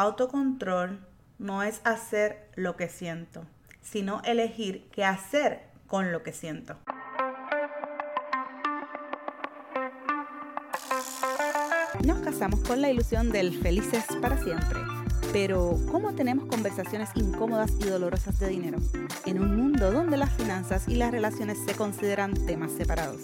[0.00, 0.98] autocontrol
[1.38, 3.44] no es hacer lo que siento,
[3.82, 6.78] sino elegir qué hacer con lo que siento.
[12.06, 14.80] Nos casamos con la ilusión del felices para siempre.
[15.34, 18.78] Pero, ¿cómo tenemos conversaciones incómodas y dolorosas de dinero?
[19.26, 23.20] En un mundo donde las finanzas y las relaciones se consideran temas separados.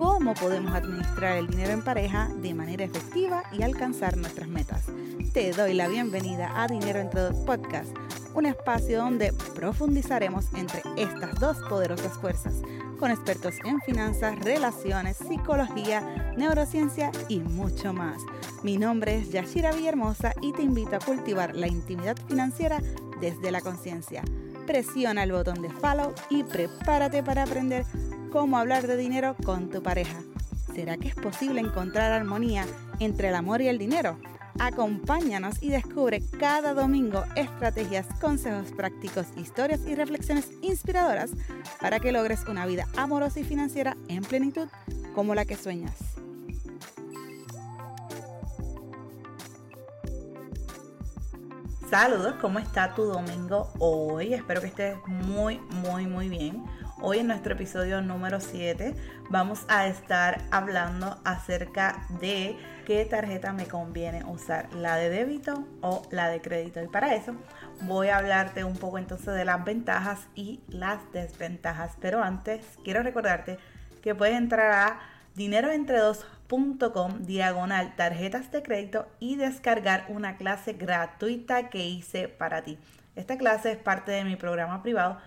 [0.00, 4.86] ¿Cómo podemos administrar el dinero en pareja de manera efectiva y alcanzar nuestras metas?
[5.34, 7.94] Te doy la bienvenida a Dinero entre dos Podcast,
[8.32, 12.54] un espacio donde profundizaremos entre estas dos poderosas fuerzas
[12.98, 18.22] con expertos en finanzas, relaciones, psicología, neurociencia y mucho más.
[18.62, 22.80] Mi nombre es Yashira Villahermosa y te invito a cultivar la intimidad financiera
[23.20, 24.22] desde la conciencia.
[24.66, 27.84] Presiona el botón de follow y prepárate para aprender
[28.30, 30.18] cómo hablar de dinero con tu pareja.
[30.74, 32.64] ¿Será que es posible encontrar armonía
[33.00, 34.18] entre el amor y el dinero?
[34.58, 41.30] Acompáñanos y descubre cada domingo estrategias, consejos prácticos, historias y reflexiones inspiradoras
[41.80, 44.68] para que logres una vida amorosa y financiera en plenitud
[45.14, 45.96] como la que sueñas.
[51.90, 54.34] Saludos, ¿cómo está tu domingo hoy?
[54.34, 56.62] Espero que estés muy, muy, muy bien.
[57.02, 58.94] Hoy en nuestro episodio número 7
[59.30, 66.02] vamos a estar hablando acerca de qué tarjeta me conviene usar, la de débito o
[66.10, 66.82] la de crédito.
[66.82, 67.34] Y para eso
[67.80, 71.96] voy a hablarte un poco entonces de las ventajas y las desventajas.
[72.02, 73.58] Pero antes quiero recordarte
[74.02, 75.00] que puedes entrar a
[75.36, 82.78] dineroentredos.com diagonal tarjetas de crédito y descargar una clase gratuita que hice para ti.
[83.16, 85.18] Esta clase es parte de mi programa privado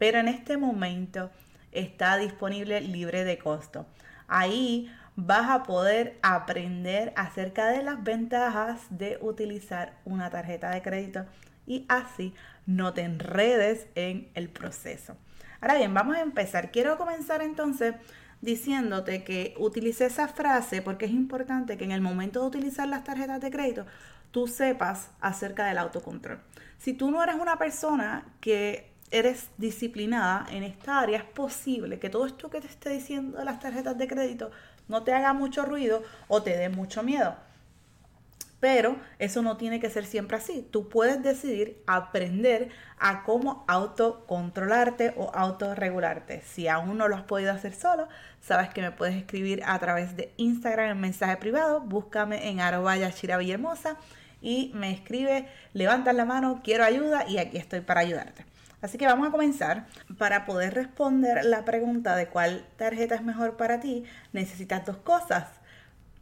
[0.00, 1.30] pero en este momento
[1.72, 3.86] está disponible libre de costo.
[4.28, 11.26] Ahí vas a poder aprender acerca de las ventajas de utilizar una tarjeta de crédito
[11.66, 12.32] y así
[12.64, 15.18] no te enredes en el proceso.
[15.60, 16.70] Ahora bien, vamos a empezar.
[16.70, 17.94] Quiero comenzar entonces
[18.40, 23.04] diciéndote que utilice esa frase porque es importante que en el momento de utilizar las
[23.04, 23.84] tarjetas de crédito
[24.30, 26.40] tú sepas acerca del autocontrol.
[26.78, 32.10] Si tú no eres una persona que eres disciplinada en esta área, es posible que
[32.10, 34.50] todo esto que te esté diciendo de las tarjetas de crédito
[34.88, 37.36] no te haga mucho ruido o te dé mucho miedo.
[38.60, 40.66] Pero eso no tiene que ser siempre así.
[40.70, 46.42] Tú puedes decidir aprender a cómo autocontrolarte o autorregularte.
[46.42, 48.06] Si aún no lo has podido hacer solo,
[48.42, 51.80] sabes que me puedes escribir a través de Instagram en mensaje privado.
[51.80, 53.38] Búscame en arroba Yashira
[54.42, 58.44] y me escribe, levanta la mano, quiero ayuda y aquí estoy para ayudarte.
[58.82, 59.86] Así que vamos a comenzar.
[60.18, 65.48] Para poder responder la pregunta de cuál tarjeta es mejor para ti, necesitas dos cosas.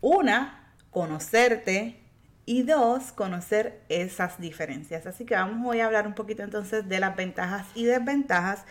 [0.00, 2.00] Una, conocerte
[2.44, 5.06] y dos, conocer esas diferencias.
[5.06, 8.64] Así que vamos hoy a hablar un poquito entonces de las ventajas y desventajas.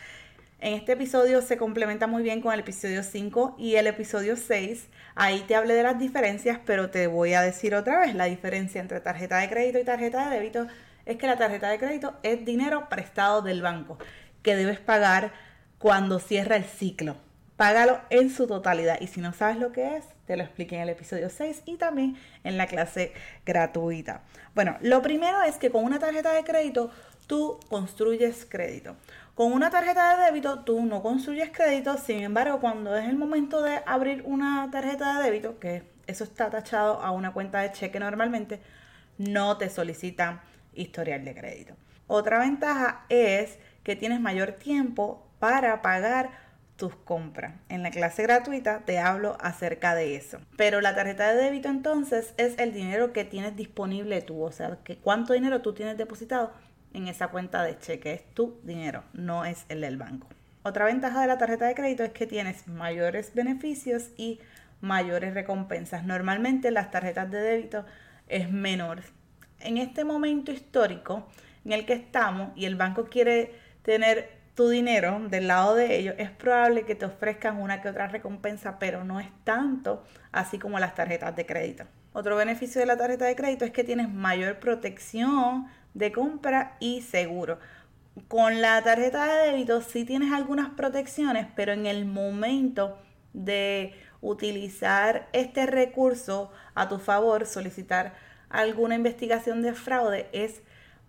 [0.59, 4.87] En este episodio se complementa muy bien con el episodio 5 y el episodio 6.
[5.13, 8.81] Ahí te hablé de las diferencias, pero te voy a decir otra vez la diferencia
[8.81, 10.67] entre tarjeta de crédito y tarjeta de débito
[11.07, 13.97] es que la tarjeta de crédito es dinero prestado del banco
[14.43, 15.31] que debes pagar
[15.79, 17.15] cuando cierra el ciclo.
[17.55, 20.81] Págalo en su totalidad y si no sabes lo que es, te lo expliqué en
[20.83, 23.13] el episodio 6 y también en la clase
[23.45, 24.21] gratuita.
[24.53, 26.91] Bueno, lo primero es que con una tarjeta de crédito
[27.25, 28.95] tú construyes crédito.
[29.33, 33.63] Con una tarjeta de débito tú no construyes crédito, sin embargo cuando es el momento
[33.63, 37.99] de abrir una tarjeta de débito, que eso está tachado a una cuenta de cheque
[37.99, 38.61] normalmente,
[39.17, 40.41] no te solicitan
[40.77, 41.75] historial de crédito.
[42.07, 46.29] Otra ventaja es que tienes mayor tiempo para pagar
[46.77, 47.55] tus compras.
[47.69, 50.39] En la clase gratuita te hablo acerca de eso.
[50.55, 54.77] Pero la tarjeta de débito entonces es el dinero que tienes disponible tú, o sea,
[54.83, 56.53] que cuánto dinero tú tienes depositado
[56.93, 58.13] en esa cuenta de cheque.
[58.13, 60.27] Es tu dinero, no es el del banco.
[60.63, 64.39] Otra ventaja de la tarjeta de crédito es que tienes mayores beneficios y
[64.81, 66.05] mayores recompensas.
[66.05, 67.85] Normalmente las tarjetas de débito
[68.27, 69.01] es menor
[69.59, 71.27] en este momento histórico
[71.65, 76.15] en el que estamos y el banco quiere tener tu dinero del lado de ellos,
[76.17, 80.79] es probable que te ofrezcan una que otra recompensa, pero no es tanto así como
[80.79, 81.83] las tarjetas de crédito.
[82.11, 87.01] Otro beneficio de la tarjeta de crédito es que tienes mayor protección de compra y
[87.01, 87.59] seguro.
[88.27, 92.97] Con la tarjeta de débito sí tienes algunas protecciones, pero en el momento
[93.33, 98.15] de utilizar este recurso a tu favor, solicitar
[98.49, 100.61] alguna investigación de fraude, es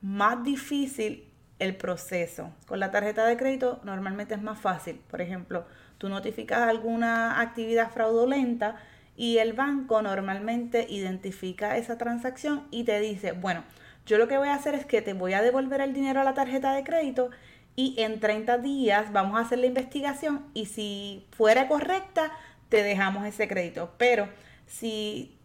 [0.02, 1.24] más difícil
[1.58, 2.52] el proceso.
[2.66, 5.00] Con la tarjeta de crédito normalmente es más fácil.
[5.10, 5.66] Por ejemplo,
[5.98, 8.76] tú notificas alguna actividad fraudulenta
[9.16, 13.64] y el banco normalmente identifica esa transacción y te dice, bueno,
[14.06, 16.24] yo lo que voy a hacer es que te voy a devolver el dinero a
[16.24, 17.30] la tarjeta de crédito
[17.74, 22.32] y en 30 días vamos a hacer la investigación y si fuera correcta,
[22.68, 23.92] te dejamos ese crédito.
[23.98, 24.28] Pero
[24.66, 25.37] si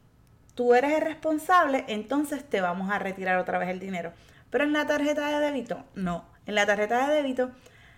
[0.55, 4.13] tú eres el responsable, entonces te vamos a retirar otra vez el dinero.
[4.50, 6.25] Pero en la tarjeta de débito, no.
[6.45, 7.51] En la tarjeta de débito,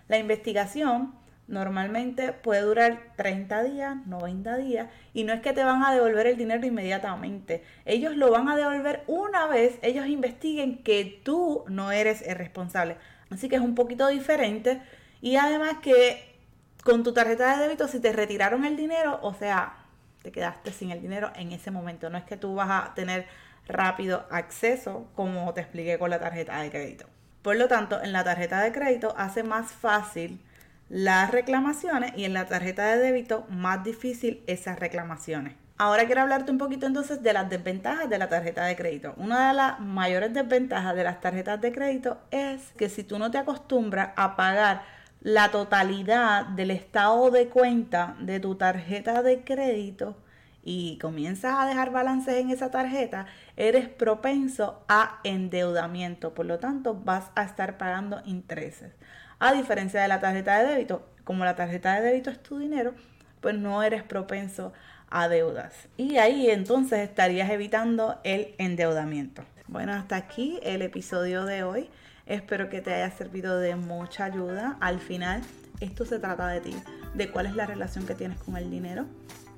[0.08, 1.14] la investigación
[1.48, 6.26] normalmente puede durar 30 días, 90 días, y no es que te van a devolver
[6.26, 7.62] el dinero inmediatamente.
[7.84, 12.96] Ellos lo van a devolver una vez ellos investiguen que tú no eres el responsable.
[13.30, 14.80] Así que es un poquito diferente.
[15.20, 16.36] Y además que
[16.84, 19.85] con tu tarjeta de débito, si te retiraron el dinero, o sea,
[20.26, 22.10] te quedaste sin el dinero en ese momento.
[22.10, 23.26] No es que tú vas a tener
[23.68, 27.06] rápido acceso como te expliqué con la tarjeta de crédito.
[27.42, 30.40] Por lo tanto, en la tarjeta de crédito hace más fácil
[30.88, 35.54] las reclamaciones y en la tarjeta de débito más difícil esas reclamaciones.
[35.78, 39.14] Ahora quiero hablarte un poquito entonces de las desventajas de la tarjeta de crédito.
[39.16, 43.30] Una de las mayores desventajas de las tarjetas de crédito es que si tú no
[43.30, 44.82] te acostumbras a pagar
[45.26, 50.16] la totalidad del estado de cuenta de tu tarjeta de crédito
[50.62, 53.26] y comienzas a dejar balances en esa tarjeta,
[53.56, 56.32] eres propenso a endeudamiento.
[56.32, 58.92] Por lo tanto, vas a estar pagando intereses.
[59.40, 62.94] A diferencia de la tarjeta de débito, como la tarjeta de débito es tu dinero,
[63.40, 64.72] pues no eres propenso
[65.10, 65.74] a deudas.
[65.96, 69.42] Y ahí entonces estarías evitando el endeudamiento.
[69.66, 71.90] Bueno, hasta aquí el episodio de hoy.
[72.26, 74.76] Espero que te haya servido de mucha ayuda.
[74.80, 75.42] Al final,
[75.80, 76.74] esto se trata de ti,
[77.14, 79.06] de cuál es la relación que tienes con el dinero,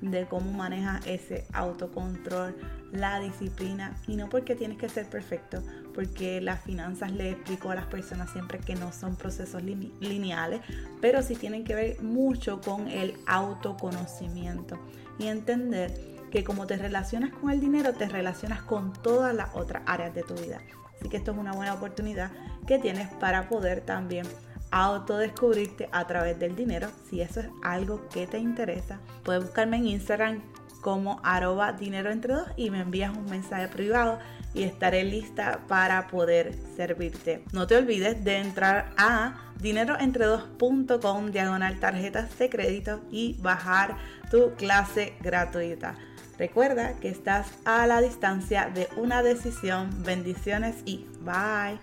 [0.01, 2.55] de cómo manejas ese autocontrol,
[2.91, 5.63] la disciplina y no porque tienes que ser perfecto,
[5.93, 10.61] porque las finanzas le explico a las personas siempre que no son procesos lineales,
[11.01, 14.79] pero sí tienen que ver mucho con el autoconocimiento
[15.17, 19.83] y entender que como te relacionas con el dinero, te relacionas con todas las otras
[19.85, 20.61] áreas de tu vida.
[20.97, 22.31] Así que esto es una buena oportunidad
[22.67, 24.25] que tienes para poder también
[24.71, 26.89] autodescubrirte a través del dinero.
[27.09, 30.41] Si eso es algo que te interesa, puedes buscarme en Instagram
[30.81, 34.19] como arroba dinero entre dos y me envías un mensaje privado
[34.53, 37.43] y estaré lista para poder servirte.
[37.51, 43.97] No te olvides de entrar a dineroentre2.com diagonal tarjetas de crédito y bajar
[44.31, 45.95] tu clase gratuita.
[46.39, 49.89] Recuerda que estás a la distancia de una decisión.
[50.05, 51.77] Bendiciones y bye.